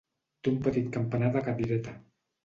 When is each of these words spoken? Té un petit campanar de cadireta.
Té 0.45 0.49
un 0.51 0.55
petit 0.67 0.87
campanar 0.95 1.29
de 1.35 1.43
cadireta. 1.49 1.93